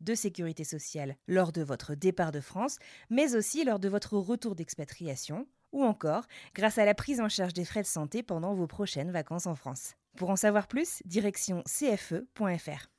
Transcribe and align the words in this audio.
de 0.00 0.14
sécurité 0.14 0.64
sociale 0.64 1.16
lors 1.28 1.52
de 1.52 1.62
votre 1.62 1.94
départ 1.94 2.32
de 2.32 2.40
France, 2.40 2.78
mais 3.10 3.34
aussi 3.34 3.64
lors 3.64 3.78
de 3.78 3.88
votre 3.88 4.16
retour 4.16 4.54
d'expatriation, 4.54 5.46
ou 5.72 5.84
encore 5.84 6.24
grâce 6.54 6.78
à 6.78 6.84
la 6.84 6.94
prise 6.94 7.20
en 7.20 7.28
charge 7.28 7.52
des 7.52 7.64
frais 7.64 7.82
de 7.82 7.86
santé 7.86 8.22
pendant 8.22 8.54
vos 8.54 8.66
prochaines 8.66 9.10
vacances 9.10 9.46
en 9.46 9.54
France. 9.54 9.94
Pour 10.16 10.30
en 10.30 10.36
savoir 10.36 10.66
plus, 10.66 11.02
direction 11.04 11.62
cfe.fr. 11.66 12.90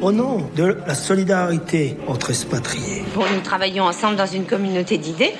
Au 0.00 0.12
nom 0.12 0.48
de 0.54 0.78
la 0.86 0.94
solidarité 0.94 1.96
entre 2.06 2.30
expatriés. 2.30 3.02
Bon, 3.14 3.24
nous 3.34 3.40
travaillons 3.40 3.84
ensemble 3.84 4.16
dans 4.16 4.26
une 4.26 4.46
communauté 4.46 4.96
d'idées. 4.96 5.34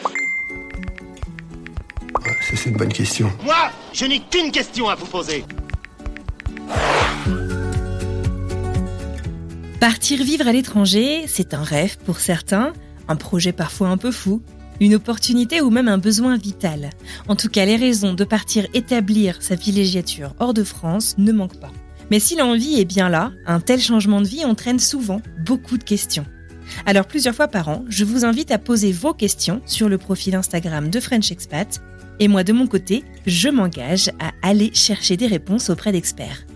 Ça, 2.25 2.57
c'est 2.57 2.71
une 2.71 2.77
bonne 2.77 2.93
question. 2.93 3.31
Moi, 3.45 3.71
je 3.93 4.07
n'ai 4.07 4.21
qu'une 4.21 4.51
question 4.51 4.89
à 4.89 4.95
vous 4.95 5.07
poser. 5.07 5.45
Partir 9.81 10.25
vivre 10.25 10.49
à 10.49 10.53
l'étranger, 10.53 11.27
c'est 11.29 11.55
un 11.55 11.63
rêve 11.63 11.99
pour 11.99 12.19
certains, 12.19 12.73
un 13.07 13.15
projet 13.15 13.53
parfois 13.53 13.91
un 13.91 13.97
peu 13.97 14.11
fou, 14.11 14.43
une 14.81 14.97
opportunité 14.97 15.61
ou 15.61 15.71
même 15.71 15.87
un 15.87 15.99
besoin 15.99 16.37
vital. 16.37 16.91
En 17.29 17.37
tout 17.37 17.49
cas, 17.49 17.65
les 17.65 17.77
raisons 17.77 18.13
de 18.13 18.25
partir 18.25 18.67
établir 18.75 19.41
sa 19.41 19.55
villégiature 19.55 20.35
hors 20.41 20.53
de 20.53 20.65
France 20.65 21.15
ne 21.17 21.31
manquent 21.31 21.61
pas. 21.61 21.71
Mais 22.11 22.19
si 22.19 22.35
l'envie 22.35 22.81
est 22.81 22.85
bien 22.85 23.09
là, 23.09 23.31
un 23.47 23.61
tel 23.61 23.81
changement 23.81 24.21
de 24.21 24.27
vie 24.27 24.45
entraîne 24.45 24.81
souvent 24.81 25.23
beaucoup 25.45 25.79
de 25.79 25.85
questions. 25.85 26.27
Alors 26.85 27.07
plusieurs 27.07 27.37
fois 27.37 27.47
par 27.47 27.69
an, 27.69 27.85
je 27.89 28.05
vous 28.05 28.25
invite 28.25 28.51
à 28.51 28.59
poser 28.59 28.91
vos 28.91 29.15
questions 29.15 29.63
sur 29.65 29.89
le 29.89 29.97
profil 29.97 30.35
Instagram 30.35 30.91
de 30.91 30.99
French 30.99 31.31
Expat, 31.31 31.81
et 32.19 32.27
moi 32.27 32.43
de 32.43 32.53
mon 32.53 32.67
côté, 32.67 33.05
je 33.27 33.49
m'engage 33.49 34.09
à 34.19 34.33
aller 34.43 34.73
chercher 34.75 35.17
des 35.17 35.29
réponses 35.29 35.71
auprès 35.71 35.93
d'experts. 35.93 36.48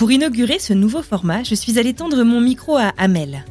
Pour 0.00 0.10
inaugurer 0.10 0.58
ce 0.58 0.72
nouveau 0.72 1.02
format, 1.02 1.42
je 1.42 1.54
suis 1.54 1.78
allée 1.78 1.92
tendre 1.92 2.22
mon 2.22 2.40
micro 2.40 2.78
à 2.78 2.94
Amel. 2.96 3.44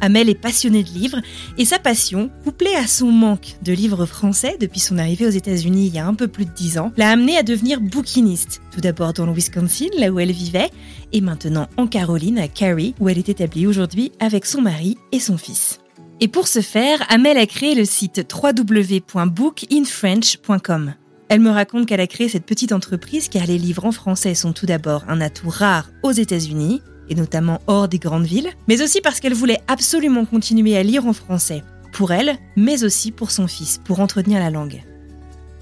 Amel 0.00 0.30
est 0.30 0.34
passionnée 0.34 0.82
de 0.82 0.88
livres 0.88 1.20
et 1.58 1.66
sa 1.66 1.78
passion, 1.78 2.30
couplée 2.42 2.74
à 2.74 2.86
son 2.86 3.12
manque 3.12 3.56
de 3.62 3.74
livres 3.74 4.06
français 4.06 4.56
depuis 4.58 4.80
son 4.80 4.96
arrivée 4.96 5.26
aux 5.26 5.30
États-Unis 5.30 5.88
il 5.88 5.94
y 5.94 5.98
a 5.98 6.06
un 6.06 6.14
peu 6.14 6.26
plus 6.26 6.46
de 6.46 6.52
10 6.52 6.78
ans, 6.78 6.90
l'a 6.96 7.10
amenée 7.10 7.36
à 7.36 7.42
devenir 7.42 7.82
bouquiniste. 7.82 8.62
Tout 8.72 8.80
d'abord 8.80 9.12
dans 9.12 9.26
le 9.26 9.34
Wisconsin, 9.34 9.88
là 9.98 10.08
où 10.08 10.18
elle 10.18 10.32
vivait, 10.32 10.70
et 11.12 11.20
maintenant 11.20 11.68
en 11.76 11.86
Caroline, 11.86 12.38
à 12.38 12.48
Cary, 12.48 12.94
où 12.98 13.10
elle 13.10 13.18
est 13.18 13.28
établie 13.28 13.66
aujourd'hui 13.66 14.10
avec 14.20 14.46
son 14.46 14.62
mari 14.62 14.96
et 15.12 15.20
son 15.20 15.36
fils. 15.36 15.80
Et 16.20 16.28
pour 16.28 16.48
ce 16.48 16.62
faire, 16.62 17.04
Amel 17.10 17.36
a 17.36 17.44
créé 17.44 17.74
le 17.74 17.84
site 17.84 18.26
www.bookinfrench.com. 18.32 20.94
Elle 21.30 21.38
me 21.38 21.50
raconte 21.50 21.86
qu'elle 21.86 22.00
a 22.00 22.08
créé 22.08 22.28
cette 22.28 22.44
petite 22.44 22.72
entreprise 22.72 23.28
car 23.28 23.46
les 23.46 23.56
livres 23.56 23.84
en 23.84 23.92
français 23.92 24.34
sont 24.34 24.52
tout 24.52 24.66
d'abord 24.66 25.04
un 25.06 25.20
atout 25.20 25.48
rare 25.48 25.88
aux 26.02 26.10
États-Unis, 26.10 26.82
et 27.08 27.14
notamment 27.14 27.60
hors 27.68 27.86
des 27.86 28.00
grandes 28.00 28.26
villes, 28.26 28.50
mais 28.66 28.82
aussi 28.82 29.00
parce 29.00 29.20
qu'elle 29.20 29.34
voulait 29.34 29.60
absolument 29.68 30.24
continuer 30.24 30.76
à 30.76 30.82
lire 30.82 31.06
en 31.06 31.12
français, 31.12 31.62
pour 31.92 32.10
elle, 32.10 32.36
mais 32.56 32.82
aussi 32.82 33.12
pour 33.12 33.30
son 33.30 33.46
fils, 33.46 33.80
pour 33.84 34.00
entretenir 34.00 34.40
la 34.40 34.50
langue. 34.50 34.82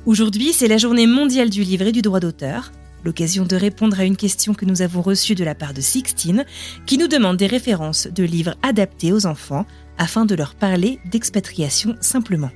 Aujourd'hui, 0.07 0.55
c'est 0.55 0.69
la 0.69 0.79
journée 0.79 1.07
mondiale 1.07 1.51
du 1.51 1.63
livre 1.63 1.89
et 1.89 1.93
du 1.93 2.01
droit 2.01 2.21
d'auteur, 2.21 2.73
l'occasion 3.05 3.45
de 3.45 3.55
répondre 3.55 4.01
à 4.01 4.05
une 4.05 4.17
question 4.17 4.55
que 4.55 4.65
nous 4.65 4.81
avons 4.81 5.03
reçue 5.03 5.35
de 5.35 5.45
la 5.45 5.55
part 5.55 5.75
de 5.75 5.83
Sixtine, 5.83 6.47
qui 6.87 6.97
nous 6.97 7.09
demande 7.09 7.37
des 7.37 7.47
références 7.47 8.07
de 8.07 8.25
livres 8.25 8.55
adaptés 8.63 9.13
aux 9.13 9.27
enfants 9.27 9.67
afin 9.99 10.25
de 10.25 10.35
leur 10.35 10.55
parler 10.55 10.99
d'expatriation 11.11 11.95
simplement. 12.01 12.51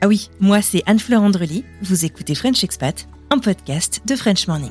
Ah 0.00 0.06
oui, 0.06 0.30
moi 0.38 0.62
c'est 0.62 0.84
Anne-Fleur 0.86 1.22
Andrely, 1.22 1.64
vous 1.82 2.04
écoutez 2.04 2.36
French 2.36 2.62
Expat, 2.62 3.08
un 3.30 3.38
podcast 3.40 4.00
de 4.06 4.14
French 4.14 4.46
Morning. 4.46 4.70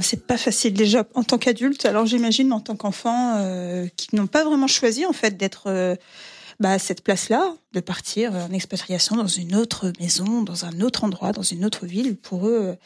C'est 0.00 0.26
pas 0.26 0.38
facile 0.38 0.72
déjà 0.72 1.06
en 1.12 1.24
tant 1.24 1.36
qu'adulte, 1.36 1.84
alors 1.84 2.06
j'imagine 2.06 2.54
en 2.54 2.60
tant 2.60 2.74
qu'enfant 2.74 3.36
euh, 3.36 3.86
qui 3.98 4.16
n'ont 4.16 4.26
pas 4.26 4.44
vraiment 4.44 4.68
choisi 4.68 5.04
en 5.04 5.12
fait 5.12 5.36
d'être 5.36 5.64
euh, 5.66 5.94
bah, 6.58 6.70
à 6.70 6.78
cette 6.78 7.04
place-là, 7.04 7.54
de 7.74 7.80
partir 7.80 8.32
en 8.32 8.50
expatriation 8.52 9.16
dans 9.16 9.26
une 9.26 9.54
autre 9.54 9.92
maison, 10.00 10.40
dans 10.40 10.64
un 10.64 10.80
autre 10.80 11.04
endroit, 11.04 11.32
dans 11.32 11.42
une 11.42 11.66
autre 11.66 11.84
ville. 11.84 12.16
Pour 12.16 12.48
eux, 12.48 12.78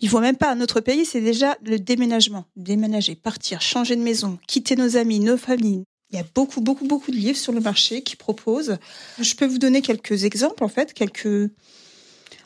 ils 0.00 0.08
voient 0.08 0.20
même 0.20 0.36
pas 0.36 0.52
un 0.52 0.60
autre 0.60 0.80
pays, 0.80 1.04
c'est 1.04 1.20
déjà 1.20 1.56
le 1.64 1.78
déménagement, 1.78 2.44
déménager, 2.56 3.14
partir, 3.14 3.60
changer 3.60 3.96
de 3.96 4.02
maison, 4.02 4.38
quitter 4.46 4.76
nos 4.76 4.96
amis, 4.96 5.20
nos 5.20 5.36
familles. 5.36 5.84
Il 6.10 6.16
y 6.16 6.20
a 6.20 6.24
beaucoup, 6.34 6.60
beaucoup, 6.60 6.86
beaucoup 6.86 7.10
de 7.10 7.16
livres 7.16 7.38
sur 7.38 7.52
le 7.52 7.60
marché 7.60 8.02
qui 8.02 8.14
proposent. 8.14 8.78
Je 9.20 9.34
peux 9.34 9.46
vous 9.46 9.58
donner 9.58 9.82
quelques 9.82 10.24
exemples 10.24 10.62
en 10.62 10.68
fait, 10.68 10.92
quelques 10.92 11.50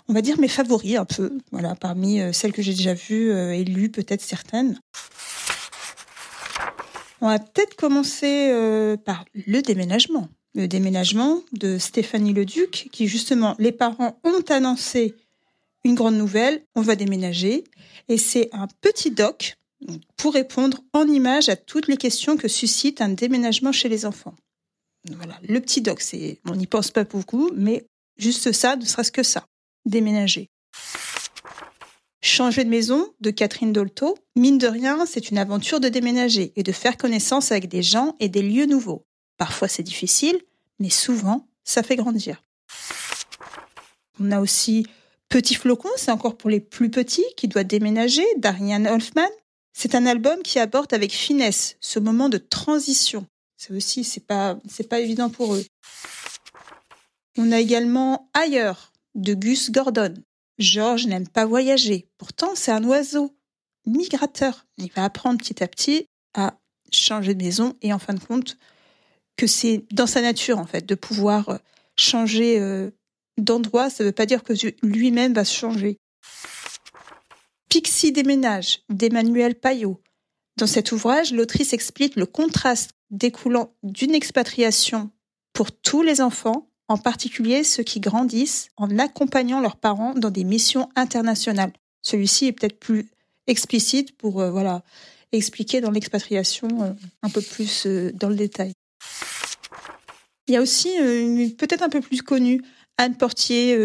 on 0.08 0.14
va 0.14 0.22
dire 0.22 0.40
mes 0.40 0.48
favoris 0.48 0.96
un 0.96 1.04
peu, 1.04 1.38
voilà, 1.52 1.74
parmi 1.74 2.20
euh, 2.20 2.32
celles 2.32 2.52
que 2.52 2.62
j'ai 2.62 2.72
déjà 2.72 2.94
vues 2.94 3.30
euh, 3.30 3.52
et 3.52 3.62
lues, 3.62 3.90
peut-être 3.90 4.22
certaines. 4.22 4.80
On 7.20 7.28
va 7.28 7.38
peut-être 7.38 7.74
commencer 7.74 8.48
euh, 8.50 8.96
par 8.96 9.24
le 9.34 9.60
déménagement. 9.60 10.28
Le 10.54 10.66
déménagement 10.66 11.42
de 11.52 11.76
Stéphanie 11.78 12.32
Leduc, 12.32 12.88
qui 12.90 13.06
justement, 13.06 13.54
les 13.58 13.72
parents 13.72 14.18
ont 14.24 14.40
annoncé 14.48 15.14
une 15.84 15.94
grande 15.94 16.16
nouvelle, 16.16 16.64
on 16.74 16.82
va 16.82 16.96
déménager, 16.96 17.64
et 18.08 18.18
c'est 18.18 18.48
un 18.52 18.68
petit 18.80 19.10
doc 19.10 19.56
pour 20.16 20.34
répondre 20.34 20.80
en 20.92 21.06
images 21.06 21.48
à 21.48 21.56
toutes 21.56 21.88
les 21.88 21.96
questions 21.96 22.36
que 22.36 22.48
suscite 22.48 23.00
un 23.00 23.10
déménagement 23.10 23.72
chez 23.72 23.88
les 23.88 24.04
enfants. 24.04 24.34
Voilà, 25.10 25.38
le 25.48 25.60
petit 25.60 25.80
doc, 25.80 26.02
on 26.46 26.56
n'y 26.56 26.66
pense 26.66 26.90
pas 26.90 27.04
beaucoup, 27.04 27.50
mais 27.54 27.86
juste 28.16 28.52
ça, 28.52 28.76
ne 28.76 28.84
serait-ce 28.84 29.12
que 29.12 29.22
ça 29.22 29.46
déménager. 29.86 30.50
Changer 32.20 32.64
de 32.64 32.68
maison 32.68 33.14
de 33.20 33.30
Catherine 33.30 33.72
Dolto, 33.72 34.18
mine 34.36 34.58
de 34.58 34.66
rien, 34.66 35.06
c'est 35.06 35.30
une 35.30 35.38
aventure 35.38 35.80
de 35.80 35.88
déménager 35.88 36.52
et 36.56 36.62
de 36.62 36.72
faire 36.72 36.96
connaissance 36.96 37.52
avec 37.52 37.68
des 37.68 37.82
gens 37.82 38.16
et 38.20 38.28
des 38.28 38.42
lieux 38.42 38.66
nouveaux. 38.66 39.06
Parfois 39.38 39.68
c'est 39.68 39.84
difficile, 39.84 40.38
mais 40.78 40.90
souvent 40.90 41.46
ça 41.64 41.82
fait 41.82 41.96
grandir. 41.96 42.42
On 44.20 44.32
a 44.32 44.40
aussi 44.40 44.84
Petit 45.28 45.54
Flocon, 45.54 45.90
c'est 45.96 46.10
encore 46.10 46.38
pour 46.38 46.48
les 46.48 46.60
plus 46.60 46.90
petits 46.90 47.26
qui 47.36 47.48
doivent 47.48 47.66
déménager, 47.66 48.24
d'Ariane 48.38 48.86
Hoffman. 48.86 49.28
C'est 49.74 49.94
un 49.94 50.06
album 50.06 50.42
qui 50.42 50.58
aborde 50.58 50.92
avec 50.94 51.12
finesse 51.12 51.76
ce 51.80 51.98
moment 51.98 52.28
de 52.28 52.38
transition. 52.38 53.26
C'est 53.56 53.74
aussi, 53.74 54.04
c'est 54.04 54.26
pas, 54.26 54.58
c'est 54.68 54.88
pas 54.88 55.00
évident 55.00 55.28
pour 55.28 55.54
eux. 55.54 55.64
On 57.36 57.52
a 57.52 57.60
également 57.60 58.30
Ailleurs 58.32 58.92
de 59.14 59.34
Gus 59.34 59.70
Gordon. 59.70 60.14
George 60.58 61.06
n'aime 61.06 61.28
pas 61.28 61.44
voyager. 61.44 62.08
Pourtant, 62.16 62.54
c'est 62.54 62.72
un 62.72 62.82
oiseau 62.84 63.36
migrateur. 63.86 64.66
Il 64.78 64.90
va 64.92 65.04
apprendre 65.04 65.38
petit 65.38 65.62
à 65.62 65.68
petit 65.68 66.06
à 66.34 66.58
changer 66.90 67.34
de 67.34 67.44
maison 67.44 67.74
et 67.82 67.92
en 67.92 67.98
fin 67.98 68.14
de 68.14 68.20
compte 68.20 68.56
que 69.36 69.46
c'est 69.46 69.84
dans 69.92 70.06
sa 70.06 70.20
nature 70.20 70.58
en 70.58 70.66
fait 70.66 70.86
de 70.86 70.94
pouvoir 70.94 71.60
changer 71.96 72.58
euh, 72.60 72.90
d'endroit. 73.38 73.90
Ça 73.90 74.04
ne 74.04 74.08
veut 74.08 74.14
pas 74.14 74.26
dire 74.26 74.44
que 74.44 74.52
lui-même 74.82 75.32
va 75.32 75.44
se 75.44 75.54
changer. 75.54 75.98
Pixie 77.68 78.12
déménage 78.12 78.80
d'Emmanuel 78.88 79.54
Payot. 79.54 80.00
Dans 80.56 80.66
cet 80.66 80.92
ouvrage, 80.92 81.32
l'autrice 81.32 81.72
explique 81.72 82.16
le 82.16 82.26
contraste 82.26 82.90
découlant 83.10 83.72
d'une 83.82 84.14
expatriation 84.14 85.10
pour 85.52 85.72
tous 85.72 86.02
les 86.02 86.20
enfants 86.20 86.68
en 86.88 86.96
particulier 86.96 87.64
ceux 87.64 87.82
qui 87.82 88.00
grandissent 88.00 88.70
en 88.76 88.98
accompagnant 88.98 89.60
leurs 89.60 89.76
parents 89.76 90.14
dans 90.14 90.30
des 90.30 90.44
missions 90.44 90.88
internationales. 90.96 91.72
Celui-ci 92.02 92.46
est 92.46 92.52
peut-être 92.52 92.80
plus 92.80 93.10
explicite 93.46 94.16
pour 94.16 94.40
euh, 94.40 94.50
voilà 94.50 94.82
expliquer 95.32 95.80
dans 95.80 95.90
l'expatriation 95.90 96.68
euh, 96.82 96.92
un 97.22 97.28
peu 97.28 97.42
plus 97.42 97.86
euh, 97.86 98.10
dans 98.14 98.28
le 98.28 98.34
détail. 98.34 98.72
Il 100.46 100.54
y 100.54 100.56
a 100.56 100.62
aussi 100.62 100.88
peut-être 101.58 101.82
un 101.82 101.90
peu 101.90 102.00
plus 102.00 102.22
connue 102.22 102.62
Anne 102.98 103.16
Portier 103.16 103.78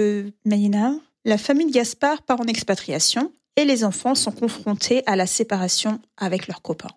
Maynard. 0.46 0.96
La 1.26 1.38
famille 1.38 1.68
de 1.68 1.72
Gaspard 1.72 2.24
part 2.24 2.42
en 2.42 2.46
expatriation 2.46 3.32
et 3.56 3.66
les 3.66 3.84
enfants 3.84 4.16
sont 4.16 4.32
confrontés 4.32 5.04
à 5.06 5.16
la 5.16 5.28
séparation 5.28 6.02
avec 6.18 6.48
leurs 6.48 6.62
copains. 6.62 6.92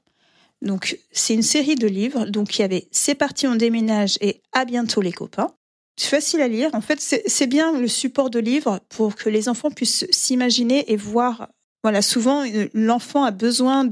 Donc 0.62 0.98
c'est 1.12 1.34
une 1.34 1.42
série 1.42 1.76
de 1.76 1.86
livres. 1.86 2.26
Donc 2.26 2.58
il 2.58 2.62
y 2.62 2.64
avait 2.64 2.88
C'est 2.90 3.14
parti, 3.14 3.46
on 3.46 3.54
déménage 3.54 4.18
et 4.20 4.42
À 4.52 4.64
bientôt 4.64 5.00
les 5.00 5.12
copains. 5.12 5.52
C'est 5.98 6.08
facile 6.08 6.42
à 6.42 6.48
lire. 6.48 6.70
En 6.74 6.82
fait, 6.82 7.00
c'est 7.00 7.46
bien 7.46 7.78
le 7.78 7.88
support 7.88 8.28
de 8.28 8.38
livres 8.38 8.80
pour 8.90 9.14
que 9.14 9.30
les 9.30 9.48
enfants 9.48 9.70
puissent 9.70 10.06
s'imaginer 10.10 10.92
et 10.92 10.96
voir. 10.96 11.48
Voilà, 11.82 12.02
souvent 12.02 12.44
euh, 12.44 12.68
l'enfant 12.74 13.24
a 13.24 13.30
besoin 13.30 13.88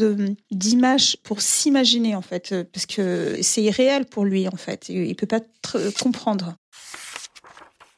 d'images 0.50 1.16
pour 1.22 1.40
s'imaginer 1.40 2.14
en 2.14 2.22
fait, 2.22 2.52
euh, 2.52 2.64
parce 2.72 2.86
que 2.86 3.38
c'est 3.40 3.62
irréel 3.62 4.04
pour 4.04 4.24
lui 4.24 4.48
en 4.48 4.56
fait. 4.56 4.88
Il 4.88 5.14
peut 5.14 5.26
pas 5.26 5.40
comprendre. 6.00 6.56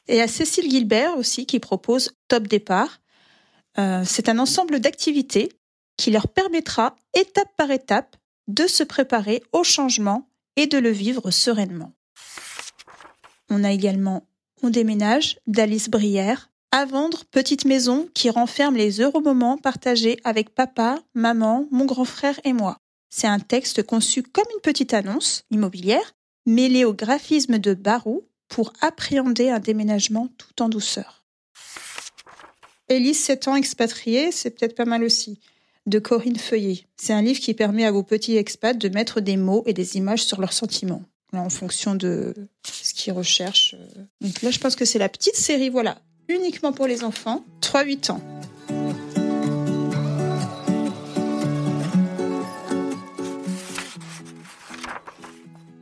Et 0.07 0.21
à 0.21 0.27
Cécile 0.27 0.69
Gilbert 0.69 1.17
aussi 1.17 1.45
qui 1.45 1.59
propose 1.59 2.13
Top 2.27 2.47
Départ. 2.47 2.99
Euh, 3.77 4.03
c'est 4.05 4.29
un 4.29 4.39
ensemble 4.39 4.79
d'activités 4.79 5.51
qui 5.97 6.11
leur 6.11 6.27
permettra, 6.27 6.95
étape 7.13 7.49
par 7.57 7.71
étape, 7.71 8.15
de 8.47 8.67
se 8.67 8.83
préparer 8.83 9.43
au 9.51 9.63
changement 9.63 10.29
et 10.55 10.67
de 10.67 10.77
le 10.77 10.89
vivre 10.89 11.31
sereinement. 11.31 11.93
On 13.49 13.63
a 13.63 13.71
également 13.71 14.27
On 14.63 14.69
déménage 14.69 15.39
d'Alice 15.47 15.89
Brière, 15.89 16.49
à 16.71 16.85
vendre 16.85 17.23
Petite 17.31 17.65
maison 17.65 18.09
qui 18.13 18.29
renferme 18.29 18.75
les 18.75 19.01
heureux 19.01 19.21
moments 19.21 19.57
partagés 19.57 20.17
avec 20.23 20.53
papa, 20.53 20.99
maman, 21.13 21.67
mon 21.71 21.85
grand 21.85 22.05
frère 22.05 22.39
et 22.43 22.53
moi. 22.53 22.77
C'est 23.09 23.27
un 23.27 23.39
texte 23.39 23.83
conçu 23.83 24.23
comme 24.23 24.47
une 24.53 24.61
petite 24.61 24.93
annonce 24.93 25.43
immobilière, 25.51 26.13
mêlé 26.45 26.85
au 26.85 26.93
graphisme 26.93 27.59
de 27.59 27.73
Barou 27.73 28.27
pour 28.47 28.73
appréhender 28.81 29.49
un 29.49 29.59
déménagement 29.59 30.29
tout 30.37 30.61
en 30.61 30.69
douceur. 30.69 31.23
Élise 32.89 33.19
7 33.19 33.49
ans 33.49 33.55
expatriée, 33.55 34.31
c'est 34.31 34.51
peut-être 34.51 34.75
pas 34.75 34.85
mal 34.85 35.03
aussi 35.03 35.39
de 35.87 35.99
Corinne 35.99 36.37
Feuillet. 36.37 36.85
C'est 36.97 37.13
un 37.13 37.21
livre 37.21 37.39
qui 37.39 37.53
permet 37.53 37.85
à 37.85 37.91
vos 37.91 38.03
petits 38.03 38.37
expats 38.37 38.77
de 38.77 38.89
mettre 38.89 39.21
des 39.21 39.37
mots 39.37 39.63
et 39.65 39.73
des 39.73 39.97
images 39.97 40.23
sur 40.23 40.39
leurs 40.41 40.53
sentiments 40.53 41.03
en 41.33 41.49
fonction 41.49 41.95
de 41.95 42.33
ce 42.63 42.93
qu'ils 42.93 43.13
recherchent. 43.13 43.75
Donc 44.21 44.41
là, 44.41 44.51
je 44.51 44.59
pense 44.59 44.75
que 44.75 44.85
c'est 44.85 44.99
la 44.99 45.09
petite 45.09 45.35
série, 45.35 45.69
voilà, 45.69 45.99
uniquement 46.27 46.73
pour 46.73 46.87
les 46.87 47.03
enfants, 47.03 47.45
3-8 47.61 48.11
ans. 48.11 48.21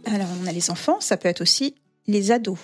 Alors, 0.06 0.28
on 0.42 0.48
a 0.48 0.52
les 0.52 0.70
enfants, 0.70 1.00
ça 1.02 1.18
peut 1.18 1.30
être 1.30 1.42
aussi 1.42 1.76
les 2.08 2.32
ados. 2.32 2.60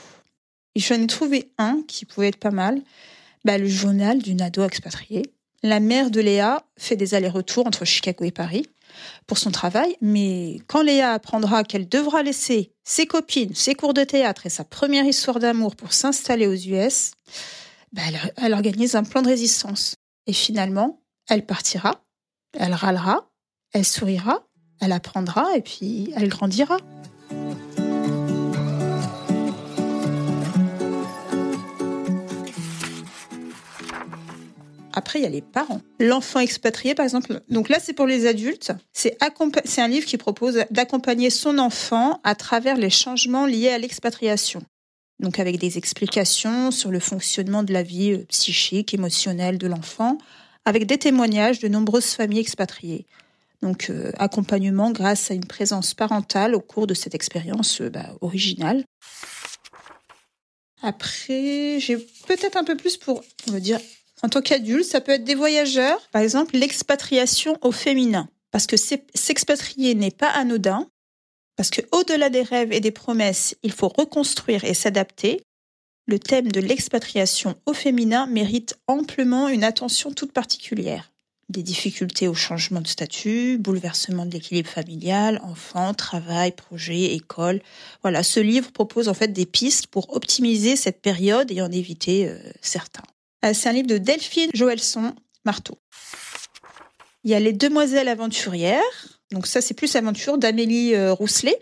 Et 0.76 0.80
j'en 0.80 0.96
ai 0.96 1.08
trouvé 1.08 1.52
un 1.58 1.82
qui 1.88 2.06
pouvait 2.06 2.30
être 2.30 2.38
pas 2.38 2.52
mal, 2.52 2.82
bah, 3.44 3.58
le 3.58 3.68
journal 3.68 4.20
d'une 4.20 4.42
ado 4.42 4.64
expatriée. 4.64 5.34
La 5.64 5.80
mère 5.80 6.10
de 6.10 6.22
Léa 6.22 6.64
fait 6.78 6.96
des 6.96 7.14
allers-retours 7.14 7.68
entre 7.68 7.86
Chicago 7.86 8.24
et 8.24 8.32
Paris 8.32 8.68
pour 9.28 9.38
son 9.38 9.52
travail, 9.52 9.96
mais 10.02 10.60
quand 10.68 10.82
Léa 10.82 11.14
apprendra 11.14 11.64
qu'elle 11.64 11.88
devra 11.88 12.24
laisser 12.24 12.72
ses 12.84 13.06
copines, 13.06 13.56
ses 13.56 13.76
cours 13.76 13.94
de 13.94 14.04
théâtre 14.04 14.46
et 14.46 14.50
sa 14.50 14.64
première 14.64 15.06
histoire 15.06 15.40
d'amour 15.40 15.76
pour 15.76 15.94
s'installer 15.94 16.48
aux 16.48 16.56
US, 16.56 17.12
bah, 17.94 18.02
elle, 18.38 18.54
organise 18.54 18.96
un 18.96 19.04
plan 19.04 19.22
de 19.22 19.28
résistance. 19.28 19.96
Et 20.28 20.34
finalement, 20.34 21.02
elle 21.30 21.46
partira, 21.46 22.02
elle 22.58 22.74
râlera, 22.74 23.30
elle 23.74 23.86
sourira, 23.86 24.44
elle 24.80 24.92
apprendra 24.92 25.56
et 25.56 25.62
puis 25.62 26.12
elle 26.16 26.30
grandira. 26.30 26.78
Après, 34.94 35.20
il 35.20 35.24
y 35.24 35.26
a 35.26 35.30
les 35.30 35.42
parents. 35.42 35.82
L'enfant 36.00 36.40
expatrié, 36.40 36.96
par 36.96 37.04
exemple. 37.04 37.42
Donc 37.50 37.70
là, 37.70 37.80
c'est 37.80 37.94
pour 37.94 38.06
les 38.06 38.28
adultes. 38.28 38.72
C'est 38.94 39.18
un 39.78 39.88
livre 39.88 40.06
qui 40.06 40.18
propose 40.18 40.66
d'accompagner 40.72 41.30
son 41.30 41.58
enfant 41.58 42.20
à 42.24 42.36
travers 42.36 42.78
les 42.78 42.90
changements 42.90 43.46
liés 43.46 43.70
à 43.70 43.78
l'expatriation. 43.78 44.64
Donc 45.22 45.40
avec 45.40 45.60
des 45.60 45.78
explications 45.78 46.72
sur 46.72 46.90
le 46.90 47.00
fonctionnement 47.00 47.64
de 47.64 47.72
la 47.72 47.84
vie 47.84 48.14
euh, 48.14 48.26
psychique, 48.30 48.94
émotionnelle 48.94 49.60
de 49.60 49.68
l'enfant, 49.68 50.18
avec 50.66 50.88
des 50.88 50.98
témoignages 50.98 51.60
de 51.60 51.68
nombreuses 51.68 52.14
familles 52.14 52.40
expatriées. 52.40 53.06
Donc 53.62 53.92
euh, 53.92 54.12
accompagnement 54.18 54.90
grâce 54.90 55.30
à 55.30 55.36
une 55.36 55.46
présence 55.46 55.94
parentale 55.94 56.56
au 56.56 56.60
cours 56.60 56.88
de 56.88 56.96
cette 56.96 57.14
expérience 57.14 57.82
euh, 57.82 57.92
bah, 57.92 58.16
originale. 58.22 58.84
Après, 60.82 61.80
j'ai 61.80 61.98
peut-être 62.26 62.58
un 62.58 62.64
peu 62.64 62.76
plus 62.76 62.98
pour, 62.98 63.24
on 63.48 63.52
va 63.52 63.60
dire, 63.60 63.80
en 64.24 64.30
tant 64.30 64.42
qu'adulte, 64.42 64.86
ça 64.86 65.02
peut 65.02 65.14
être 65.14 65.24
des 65.24 65.36
voyageurs, 65.36 66.00
par 66.12 66.22
exemple 66.22 66.56
l'expatriation 66.56 67.58
au 67.62 67.72
féminin. 67.72 68.30
Parce 68.52 68.68
que 68.68 68.76
s'expatrier 68.78 69.96
n'est 69.96 70.12
pas 70.12 70.30
anodin, 70.30 70.88
parce 71.56 71.70
que 71.70 71.82
au-delà 71.92 72.30
des 72.30 72.44
rêves 72.44 72.72
et 72.72 72.80
des 72.80 72.92
promesses, 72.92 73.56
il 73.64 73.72
faut 73.72 73.88
reconstruire 73.88 74.64
et 74.64 74.74
s'adapter. 74.74 75.42
Le 76.06 76.20
thème 76.20 76.52
de 76.52 76.60
l'expatriation 76.60 77.56
au 77.66 77.74
féminin 77.74 78.28
mérite 78.28 78.78
amplement 78.88 79.48
une 79.48 79.64
attention 79.64 80.12
toute 80.12 80.34
particulière. 80.34 81.12
Des 81.50 81.64
difficultés 81.64 82.28
au 82.28 82.34
changement 82.34 82.82
de 82.82 82.88
statut, 82.88 83.58
bouleversement 83.58 84.26
de 84.26 84.32
l'équilibre 84.32 84.70
familial, 84.70 85.40
enfants, 85.44 85.94
travail, 85.94 86.54
projet, 86.54 87.14
école. 87.14 87.62
Voilà, 88.02 88.24
ce 88.24 88.40
livre 88.40 88.72
propose 88.72 89.10
en 89.10 89.14
fait 89.14 89.30
des 89.30 89.46
pistes 89.46 89.88
pour 89.88 90.16
optimiser 90.16 90.76
cette 90.76 91.02
période 91.02 91.52
et 91.52 91.62
en 91.62 91.72
éviter 91.72 92.28
euh, 92.28 92.40
certains. 92.62 93.04
Euh, 93.46 93.54
c'est 93.54 93.70
un 93.70 93.74
livre 93.74 93.88
de 93.88 93.98
Delphine 93.98 94.50
Joelson 94.54 95.14
Marteau. 95.46 95.78
Il 97.24 97.32
y 97.32 97.34
a 97.34 97.40
Les 97.40 97.54
Demoiselles 97.54 98.08
aventurières. 98.08 98.82
Donc 99.32 99.48
ça, 99.48 99.62
c'est 99.62 99.74
plus 99.74 99.96
aventure 99.96 100.38
d'Amélie 100.38 100.94
euh, 100.94 101.14
Rousselet. 101.14 101.58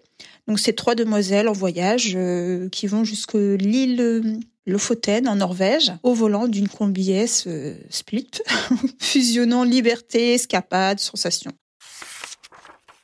Donc 0.48 0.60
c'est 0.60 0.74
trois 0.74 0.96
demoiselles 0.96 1.48
en 1.48 1.54
voyage 1.54 2.14
euh, 2.16 2.70
qui 2.70 2.88
vont 2.88 3.04
jusqu'à 3.04 3.38
l'île 3.38 4.40
Lofoten 4.66 5.28
en 5.28 5.36
Norvège 5.36 5.92
au 6.04 6.14
volant 6.14 6.48
d'une 6.48 6.68
combi 6.68 7.16
split, 7.28 8.32
fusionnant 9.00 9.64
liberté, 9.64 10.34
escapade, 10.34 11.00
sensation. 11.00 11.52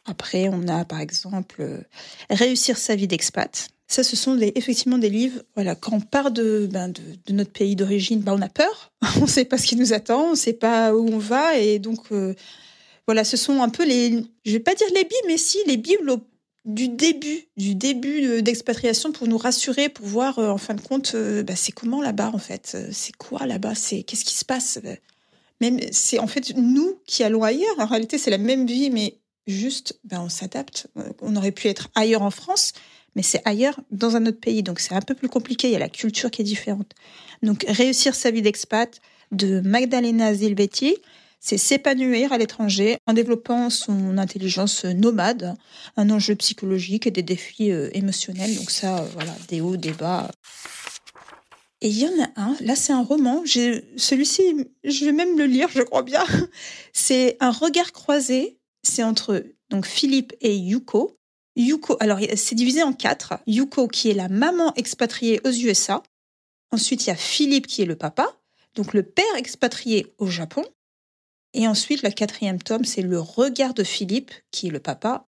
Après, 0.06 0.50
on 0.50 0.68
a 0.68 0.86
par 0.86 1.00
exemple 1.00 1.86
Réussir 2.30 2.78
sa 2.78 2.96
vie 2.96 3.08
d'expat. 3.08 3.70
Ça, 3.88 4.04
ce 4.04 4.16
sont 4.16 4.38
effectivement 4.40 4.98
des 4.98 5.10
livres. 5.10 5.42
Voilà, 5.54 5.76
quand 5.76 5.94
on 5.94 6.02
part 6.02 6.32
de, 6.32 6.68
ben, 6.72 6.92
notre 7.30 7.52
pays 7.52 7.76
d'origine, 7.76 8.22
ben, 8.22 8.34
on 8.34 8.42
a 8.42 8.50
peur. 8.50 8.92
on 9.18 9.22
ne 9.22 9.28
sait 9.28 9.46
pas 9.46 9.58
ce 9.58 9.68
qui 9.68 9.76
nous 9.76 9.94
attend, 9.94 10.28
on 10.28 10.32
ne 10.32 10.36
sait 10.36 10.54
pas 10.54 10.94
où 10.96 11.08
on 11.08 11.20
va, 11.20 11.58
et 11.58 11.78
donc 11.78 12.12
euh, 12.12 12.34
voilà, 13.06 13.24
ce 13.24 13.38
sont 13.38 13.62
un 13.62 13.70
peu 13.70 13.86
les, 13.86 14.24
je 14.44 14.52
vais 14.52 14.60
pas 14.60 14.74
dire 14.74 14.88
les 14.96 15.04
bibles, 15.04 15.28
mais 15.28 15.38
si 15.38 15.60
les 15.68 15.78
bibles 15.78 16.18
du 16.66 16.88
début, 16.88 17.46
du 17.58 17.76
début 17.76 18.42
d'expatriation 18.42 19.12
pour 19.12 19.28
nous 19.28 19.38
rassurer, 19.38 19.90
pour 19.90 20.08
voir 20.08 20.40
euh, 20.40 20.50
en 20.50 20.58
fin 20.58 20.74
de 20.74 20.82
compte, 20.82 21.12
euh, 21.14 21.44
ben, 21.44 21.56
c'est 21.56 21.72
comment 21.72 22.02
là-bas 22.02 22.32
en 22.34 22.40
fait, 22.40 22.76
c'est 22.92 23.16
quoi 23.16 23.46
là-bas, 23.46 23.76
c'est 23.76 24.02
qu'est-ce 24.02 24.26
qui 24.26 24.36
se 24.36 24.46
passe? 24.46 24.80
Même 25.62 25.80
c'est 25.92 26.18
en 26.18 26.28
fait 26.28 26.54
nous 26.58 27.00
qui 27.06 27.24
allons 27.24 27.44
ailleurs. 27.44 27.76
En 27.78 27.86
réalité, 27.86 28.18
c'est 28.18 28.32
la 28.32 28.40
même 28.40 28.66
vie, 28.66 28.90
mais 28.90 29.20
juste, 29.46 30.00
ben, 30.04 30.22
on 30.22 30.30
s'adapte. 30.30 30.88
On 31.22 31.36
aurait 31.36 31.52
pu 31.52 31.68
être 31.68 31.90
ailleurs 31.94 32.24
en 32.24 32.32
France 32.32 32.74
mais 33.16 33.22
c'est 33.22 33.42
ailleurs, 33.46 33.80
dans 33.92 34.16
un 34.16 34.26
autre 34.26 34.40
pays. 34.40 34.64
Donc 34.64 34.80
c'est 34.80 34.94
un 34.94 35.02
peu 35.02 35.16
plus 35.16 35.30
compliqué, 35.30 35.70
il 35.70 35.72
y 35.72 35.76
a 35.76 35.80
la 35.80 35.90
culture 35.90 36.32
qui 36.32 36.42
est 36.42 36.46
différente. 36.46 36.94
Donc 37.44 37.66
réussir 37.68 38.16
sa 38.16 38.32
vie 38.32 38.42
d'expat 38.42 39.00
de 39.32 39.62
Magdalena 39.62 40.34
Zilbetti, 40.34 40.96
c'est 41.40 41.58
s'épanouir 41.58 42.34
à 42.34 42.38
l'étranger 42.38 42.98
en 43.06 43.14
développant 43.14 43.70
son 43.70 44.18
intelligence 44.18 44.84
nomade, 44.84 45.56
un 45.96 46.10
enjeu 46.10 46.36
psychologique 46.36 47.06
et 47.06 47.12
des 47.12 47.22
défis 47.22 47.72
euh, 47.72 47.90
émotionnels. 47.94 48.56
Donc 48.56 48.72
ça, 48.72 48.98
euh, 48.98 49.08
voilà, 49.14 49.36
des 49.48 49.62
hauts, 49.62 49.78
des 49.78 49.92
bas. 49.92 50.32
Et 51.82 51.90
il 51.90 52.00
y 52.00 52.08
en 52.08 52.24
a 52.24 52.30
un, 52.36 52.56
là 52.62 52.76
c'est 52.76 52.94
un 52.94 53.04
roman, 53.04 53.44
celui-ci, 53.46 54.66
je 54.84 55.06
vais 55.06 55.12
même 55.12 55.38
le 55.38 55.46
lire, 55.46 55.70
je 55.72 55.84
crois 55.84 56.02
bien. 56.02 56.24
C'est 56.94 57.38
un 57.42 57.52
regard 57.52 57.92
croisé, 57.92 58.58
c'est 58.82 59.04
entre 59.04 59.44
donc 59.70 59.86
Philippe 59.86 60.34
et 60.42 60.56
Yuko. 60.56 61.20
Yuko, 61.56 61.98
alors 62.00 62.20
c'est 62.36 62.56
divisé 62.56 62.84
en 62.84 62.94
quatre. 62.94 63.36
Yuko 63.48 63.88
qui 63.88 64.10
est 64.10 64.14
la 64.14 64.30
maman 64.30 64.74
expatriée 64.76 65.40
aux 65.46 65.52
USA. 65.52 66.04
Ensuite, 66.72 67.06
il 67.06 67.10
y 67.10 67.14
a 67.14 67.16
Philippe 67.16 67.68
qui 67.68 67.82
est 67.82 67.86
le 67.86 67.96
papa, 67.96 68.28
donc 68.76 68.94
le 68.94 69.04
père 69.04 69.36
expatrié 69.38 70.14
au 70.18 70.28
Japon. 70.28 70.64
Et 71.54 71.68
ensuite, 71.68 72.04
le 72.04 72.10
quatrième 72.10 72.62
tome, 72.62 72.84
c'est 72.84 73.02
le 73.02 73.20
regard 73.20 73.74
de 73.74 73.84
Philippe, 73.84 74.32
qui 74.52 74.68
est 74.68 74.72
le 74.72 74.82
papa, 74.82 75.28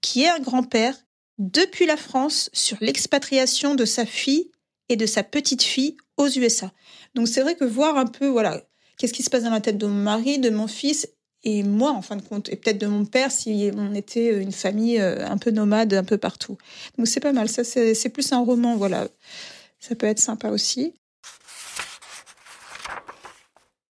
qui 0.00 0.24
est 0.24 0.28
un 0.28 0.40
grand-père 0.40 0.96
depuis 1.38 1.86
la 1.86 1.96
France 1.96 2.50
sur 2.52 2.78
l'expatriation 2.80 3.74
de 3.74 3.84
sa 3.84 4.06
fille 4.06 4.50
et 4.88 4.96
de 4.96 5.06
sa 5.06 5.22
petite 5.22 5.62
fille 5.62 5.96
aux 6.16 6.28
USA. 6.28 6.72
Donc 7.14 7.28
c'est 7.28 7.42
vrai 7.42 7.54
que 7.54 7.64
voir 7.64 7.96
un 7.96 8.06
peu, 8.06 8.26
voilà, 8.26 8.62
qu'est-ce 8.96 9.12
qui 9.12 9.22
se 9.22 9.30
passe 9.30 9.44
dans 9.44 9.50
la 9.50 9.60
tête 9.60 9.78
de 9.78 9.86
mon 9.86 10.02
mari, 10.02 10.38
de 10.38 10.50
mon 10.50 10.66
fils, 10.66 11.08
et 11.46 11.62
moi 11.62 11.92
en 11.92 12.02
fin 12.02 12.16
de 12.16 12.22
compte, 12.22 12.50
et 12.50 12.56
peut-être 12.56 12.78
de 12.78 12.86
mon 12.86 13.04
père 13.06 13.30
si 13.30 13.70
on 13.74 13.94
était 13.94 14.42
une 14.42 14.52
famille 14.52 14.98
un 14.98 15.38
peu 15.38 15.50
nomade 15.50 15.94
un 15.94 16.04
peu 16.04 16.18
partout. 16.18 16.58
Donc 16.98 17.06
c'est 17.06 17.20
pas 17.20 17.32
mal, 17.32 17.48
ça 17.48 17.64
c'est 17.64 18.08
plus 18.10 18.32
un 18.32 18.40
roman, 18.40 18.76
voilà. 18.76 19.08
Ça 19.78 19.94
peut 19.94 20.06
être 20.06 20.18
sympa 20.18 20.48
aussi. 20.48 20.94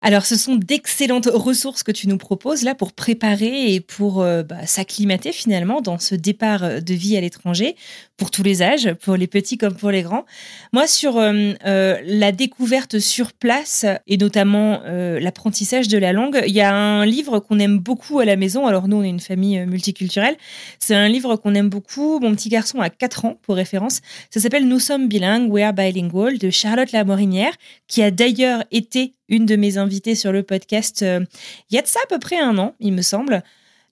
Alors, 0.04 0.26
ce 0.26 0.36
sont 0.36 0.56
d'excellentes 0.56 1.28
ressources 1.32 1.84
que 1.84 1.92
tu 1.92 2.08
nous 2.08 2.18
proposes 2.18 2.64
là 2.64 2.74
pour 2.74 2.92
préparer 2.92 3.72
et 3.72 3.80
pour 3.80 4.20
euh, 4.20 4.42
bah, 4.42 4.66
s'acclimater 4.66 5.30
finalement 5.30 5.80
dans 5.80 6.00
ce 6.00 6.16
départ 6.16 6.64
euh, 6.64 6.80
de 6.80 6.92
vie 6.92 7.16
à 7.16 7.20
l'étranger 7.20 7.76
pour 8.16 8.32
tous 8.32 8.42
les 8.42 8.62
âges, 8.62 8.94
pour 8.94 9.14
les 9.14 9.28
petits 9.28 9.58
comme 9.58 9.76
pour 9.76 9.92
les 9.92 10.02
grands. 10.02 10.24
Moi, 10.72 10.88
sur 10.88 11.18
euh, 11.18 11.54
la 11.62 12.32
découverte 12.32 12.98
sur 12.98 13.32
place 13.32 13.86
et 14.08 14.16
notamment 14.16 14.80
l'apprentissage 14.84 15.88
de 15.88 15.98
la 15.98 16.12
langue, 16.12 16.40
il 16.46 16.52
y 16.52 16.60
a 16.60 16.74
un 16.74 17.04
livre 17.04 17.38
qu'on 17.40 17.58
aime 17.58 17.78
beaucoup 17.78 18.18
à 18.20 18.24
la 18.24 18.36
maison. 18.36 18.66
Alors, 18.66 18.88
nous, 18.88 18.96
on 18.96 19.02
est 19.02 19.08
une 19.08 19.20
famille 19.20 19.64
multiculturelle. 19.66 20.36
C'est 20.78 20.94
un 20.94 21.08
livre 21.08 21.36
qu'on 21.36 21.54
aime 21.54 21.68
beaucoup. 21.68 22.20
Mon 22.20 22.32
petit 22.34 22.48
garçon 22.48 22.80
a 22.80 22.90
4 22.90 23.24
ans, 23.24 23.38
pour 23.42 23.56
référence. 23.56 24.00
Ça 24.30 24.40
s'appelle 24.40 24.68
Nous 24.68 24.78
sommes 24.80 25.08
bilingues, 25.08 25.50
We 25.50 25.64
are 25.64 25.72
bilingual 25.72 26.38
de 26.38 26.50
Charlotte 26.50 26.92
Lamorinière, 26.92 27.52
qui 27.88 28.02
a 28.02 28.10
d'ailleurs 28.10 28.64
été 28.70 29.14
une 29.32 29.46
de 29.46 29.56
mes 29.56 29.78
invitées 29.78 30.14
sur 30.14 30.30
le 30.30 30.42
podcast 30.44 31.02
euh, 31.02 31.24
il 31.70 31.74
y 31.74 31.78
a 31.78 31.82
de 31.82 31.86
ça 31.86 31.98
à 32.04 32.06
peu 32.06 32.18
près 32.18 32.38
un 32.38 32.58
an, 32.58 32.74
il 32.78 32.92
me 32.92 33.02
semble. 33.02 33.42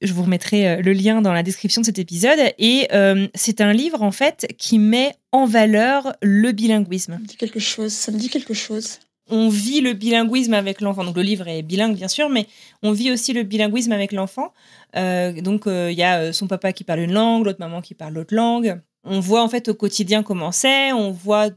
Je 0.02 0.12
vous 0.12 0.23
remettrai 0.23 0.68
euh, 0.68 0.82
le 0.82 0.92
lien 0.92 1.23
dans 1.23 1.32
la 1.32 1.42
description 1.42 1.80
de 1.80 1.87
cet 1.87 1.99
épisode. 1.99 2.38
Et 2.59 2.88
euh, 2.92 3.26
c'est 3.35 3.61
un 3.61 3.73
livre, 3.73 4.02
en 4.02 4.12
fait, 4.12 4.47
qui 4.59 4.78
met 4.78 5.14
en 5.32 5.47
valeur 5.47 6.14
le 6.23 6.52
bilinguisme. 6.52 7.14
Ça 7.14 7.18
me 7.18 7.26
dit 7.26 7.37
quelque 7.37 7.59
chose. 7.59 7.92
Ça 7.92 8.12
me 8.12 8.18
dit 8.18 8.28
quelque 8.28 8.54
chose. 8.54 8.99
On 9.30 9.49
vit 9.49 9.80
le 9.80 9.94
bilinguisme 9.94 10.54
avec 10.54 10.80
l'enfant. 10.80 11.04
Donc 11.04 11.16
le 11.16 11.23
livre 11.23 11.49
est 11.49 11.62
bilingue, 11.62 11.97
bien 11.97 12.09
sûr, 12.09 12.28
mais 12.28 12.47
on 12.82 12.92
vit 12.92 13.11
aussi 13.11 13.32
le 13.32 13.42
bilinguisme 13.42 13.92
avec 13.92 14.12
l'enfant. 14.12 14.52
donc 14.94 15.66
il 15.66 15.92
y 15.92 16.02
a 16.02 16.32
son 16.32 16.49
papa 16.49 16.73
qui 16.73 16.82
parle 16.82 16.99
une 16.99 17.12
langue, 17.12 17.44
l'autre 17.44 17.61
maman 17.61 17.80
qui 17.80 17.94
parle 17.94 18.14
l'autre 18.14 18.35
langue. 18.35 18.80
On 19.04 19.20
voit 19.20 19.44
en 19.44 19.49
fait 19.49 19.68
au 19.68 19.75
quotidien 19.75 20.25
comment 20.25 20.50
c'est. 20.50 20.92
On 20.92 21.12
voit 21.12 21.50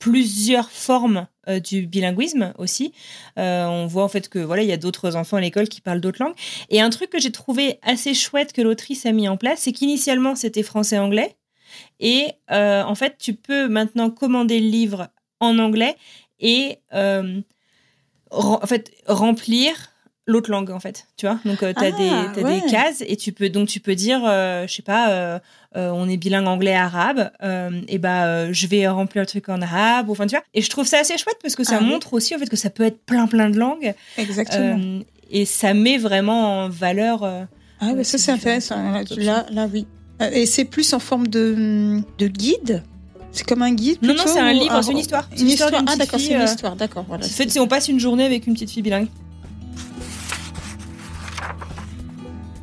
plusieurs 0.00 0.70
formes 0.70 1.28
du 1.58 1.86
bilinguisme 1.86 2.52
aussi. 2.58 2.92
Euh, 3.38 3.64
on 3.66 3.86
voit 3.86 4.04
en 4.04 4.08
fait 4.08 4.28
que 4.28 4.38
voilà, 4.38 4.62
il 4.62 4.68
y 4.68 4.72
a 4.72 4.76
d'autres 4.76 5.16
enfants 5.16 5.38
à 5.38 5.40
l'école 5.40 5.68
qui 5.68 5.80
parlent 5.80 6.00
d'autres 6.00 6.22
langues. 6.22 6.34
Et 6.68 6.80
un 6.80 6.90
truc 6.90 7.10
que 7.10 7.18
j'ai 7.18 7.32
trouvé 7.32 7.78
assez 7.82 8.14
chouette 8.14 8.52
que 8.52 8.62
l'autrice 8.62 9.06
a 9.06 9.12
mis 9.12 9.28
en 9.28 9.36
place, 9.36 9.60
c'est 9.60 9.72
qu'initialement 9.72 10.36
c'était 10.36 10.62
français-anglais. 10.62 11.36
Et 11.98 12.26
euh, 12.50 12.82
en 12.82 12.94
fait, 12.94 13.16
tu 13.18 13.34
peux 13.34 13.68
maintenant 13.68 14.10
commander 14.10 14.60
le 14.60 14.68
livre 14.68 15.08
en 15.40 15.58
anglais 15.58 15.96
et 16.38 16.78
en 18.30 18.66
fait 18.66 18.92
remplir 19.06 19.89
l'autre 20.30 20.50
langue 20.50 20.70
en 20.70 20.80
fait 20.80 21.06
tu 21.16 21.26
vois. 21.26 21.38
Donc 21.44 21.62
euh, 21.62 21.72
tu 21.76 21.84
as, 21.84 21.90
ah, 21.94 22.32
des, 22.34 22.42
des 22.42 22.60
cases 22.70 23.02
et 23.06 23.16
tu 23.16 23.32
peux 23.32 23.48
donc 23.48 23.68
tu 23.68 23.80
peux 23.80 23.94
dire 23.94 24.22
euh, 24.24 24.66
je 24.66 24.74
sais 24.74 24.82
pas 24.82 25.10
euh, 25.10 25.38
on 25.74 26.08
est 26.08 26.16
bilingue 26.16 26.46
anglais 26.46 26.74
arabe 26.74 27.30
et 27.88 27.98
bah 27.98 28.52
je 28.52 28.66
vais 28.66 28.88
remplir 28.88 29.22
le 29.22 29.26
truc 29.26 29.48
en 29.48 29.60
arabe 29.60 30.10
enfin 30.10 30.26
tu 30.26 30.34
vois. 30.34 30.44
Et 30.54 30.62
je 30.62 30.70
trouve 30.70 30.86
ça 30.86 30.98
assez 30.98 31.16
chouette 31.18 31.38
parce 31.42 31.56
que 31.56 31.64
ça 31.64 31.78
ah 31.80 31.84
montre 31.84 32.14
aussi 32.14 32.34
en 32.34 32.38
fait 32.38 32.48
que 32.48 32.56
ça 32.56 32.70
peut 32.70 32.84
être 32.84 33.04
plein 33.04 33.26
plein 33.26 33.50
de 33.50 33.58
langues. 33.58 33.94
Exactement. 34.16 35.00
Et 35.30 35.44
ça 35.44 35.74
met 35.74 35.98
vraiment 35.98 36.64
en 36.64 36.68
valeur 36.68 37.24
ah 37.24 37.92
mais 37.94 38.04
ça 38.04 38.18
c'est 38.18 38.32
intéressant. 38.32 38.76
Là 39.16 39.46
là 39.50 39.68
oui. 39.72 39.86
Et 40.32 40.44
c'est 40.44 40.66
plus 40.66 40.92
en 40.92 40.98
forme 40.98 41.28
de, 41.28 42.00
de 42.18 42.26
guide? 42.26 42.82
C'est 43.32 43.46
comme 43.46 43.62
un 43.62 43.72
guide 43.72 43.98
Non, 44.02 44.14
non, 44.14 44.24
c'est 44.26 44.40
un 44.40 44.52
livre, 44.52 44.82
c'est 44.82 44.92
une 44.92 44.98
histoire. 44.98 45.28
Une, 45.38 45.48
histoire, 45.48 45.70
ah 45.86 45.96
d'accord, 45.96 46.20
c'est 46.20 46.34
une 46.34 46.42
histoire, 46.42 46.76
d'accord. 46.76 47.04
Voilà. 47.06 47.24
En 47.24 47.28
fait, 47.28 47.58
on 47.58 47.68
passe 47.68 47.88
une 47.88 48.00
journée 48.00 48.24
avec 48.24 48.46
une 48.46 48.54
petite 48.54 48.70
fille 48.70 48.82
bilingue. 48.82 49.08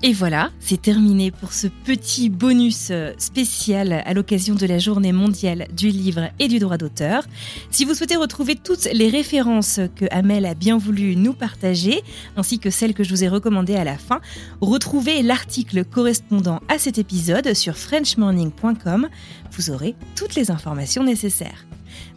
Et 0.07 0.13
voilà, 0.13 0.51
c'est 0.61 0.81
terminé 0.81 1.31
pour 1.31 1.51
ce 1.51 1.67
petit 1.67 2.29
bonus 2.29 2.91
euh, 2.91 3.11
spécial 3.17 3.91
à 3.91 4.13
l'occasion 4.13 4.55
de 4.55 4.65
la 4.65 4.79
journée 4.79 5.11
mondiale 5.11 5.67
du 5.75 5.89
livre 5.89 6.29
et 6.39 6.47
du 6.47 6.59
droit 6.59 6.77
d'auteur. 6.77 7.25
Si 7.71 7.83
vous 7.83 7.93
souhaitez 7.93 8.15
retrouver 8.15 8.55
toutes 8.55 8.85
les 8.93 9.09
références 9.09 9.81
que 9.97 10.05
Amel 10.11 10.45
a 10.45 10.53
bien 10.53 10.77
voulu 10.77 11.17
nous 11.17 11.33
partager, 11.33 12.03
ainsi 12.37 12.57
que 12.57 12.69
celles 12.69 12.93
que 12.93 13.03
je 13.03 13.09
vous 13.09 13.25
ai 13.25 13.27
recommandées 13.27 13.75
à 13.75 13.83
la 13.83 13.97
fin, 13.97 14.21
retrouvez 14.61 15.23
l'article 15.23 15.83
correspondant 15.83 16.61
à 16.69 16.79
cet 16.79 16.99
épisode 16.99 17.53
sur 17.53 17.75
frenchmorning.com. 17.75 19.09
Vous 19.51 19.71
aurez 19.71 19.93
toutes 20.15 20.35
les 20.35 20.51
informations 20.51 21.03
nécessaires. 21.03 21.67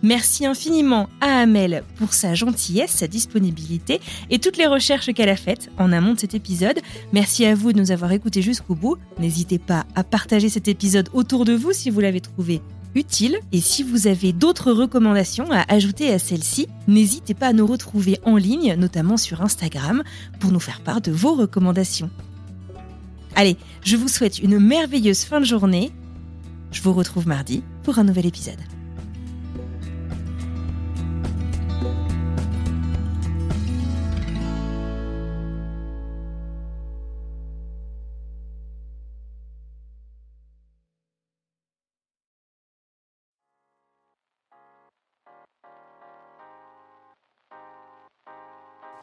Merci 0.02 0.46
infiniment 0.46 1.08
à 1.20 1.40
Amel 1.40 1.84
pour 1.96 2.12
sa 2.12 2.34
gentillesse, 2.34 2.90
sa 2.92 3.06
disponibilité 3.06 4.00
et 4.30 4.38
toutes 4.38 4.56
les 4.56 4.66
recherches 4.66 5.12
qu'elle 5.12 5.28
a 5.28 5.36
faites 5.36 5.70
en 5.78 5.92
amont 5.92 6.14
de 6.14 6.20
cet 6.20 6.34
épisode. 6.34 6.80
Merci 7.12 7.44
à 7.44 7.54
vous 7.54 7.72
de 7.72 7.78
nous 7.78 7.90
avoir 7.90 8.12
écoutés 8.12 8.42
jusqu'au 8.42 8.74
bout. 8.74 8.96
N'hésitez 9.18 9.58
pas 9.58 9.86
à 9.94 10.04
partager 10.04 10.48
cet 10.48 10.68
épisode 10.68 11.08
autour 11.12 11.44
de 11.44 11.52
vous 11.52 11.72
si 11.72 11.90
vous 11.90 12.00
l'avez 12.00 12.20
trouvé 12.20 12.62
utile. 12.94 13.38
Et 13.52 13.60
si 13.60 13.82
vous 13.82 14.06
avez 14.06 14.32
d'autres 14.32 14.72
recommandations 14.72 15.50
à 15.50 15.64
ajouter 15.72 16.12
à 16.12 16.18
celle-ci, 16.18 16.68
n'hésitez 16.88 17.34
pas 17.34 17.48
à 17.48 17.52
nous 17.52 17.66
retrouver 17.66 18.18
en 18.24 18.36
ligne, 18.36 18.74
notamment 18.74 19.16
sur 19.16 19.42
Instagram, 19.42 20.02
pour 20.38 20.50
nous 20.50 20.60
faire 20.60 20.80
part 20.80 21.00
de 21.00 21.12
vos 21.12 21.34
recommandations. 21.34 22.10
Allez, 23.36 23.56
je 23.84 23.96
vous 23.96 24.08
souhaite 24.08 24.38
une 24.40 24.58
merveilleuse 24.58 25.24
fin 25.24 25.40
de 25.40 25.46
journée. 25.46 25.92
Je 26.72 26.82
vous 26.82 26.92
retrouve 26.92 27.26
mardi 27.26 27.62
pour 27.82 27.98
un 27.98 28.04
nouvel 28.04 28.26
épisode. 28.26 28.58